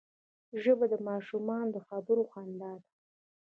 [0.63, 2.87] ژبه د ماشومانو د خبرو خندا ده